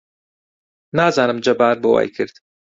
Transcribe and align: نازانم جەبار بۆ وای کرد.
نازانم 0.97 1.37
جەبار 1.45 1.75
بۆ 1.81 1.89
وای 1.93 2.09
کرد. 2.15 2.35